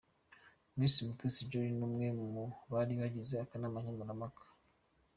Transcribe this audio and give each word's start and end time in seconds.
Miss 0.77 0.95
Mutesi 1.05 1.41
Jolly 1.49 1.71
ni 1.75 1.83
umwe 1.87 2.07
mu 2.19 2.43
bari 2.71 2.93
bagize 3.01 3.35
akanama 3.39 3.77
nkemurampaka. 3.83 4.43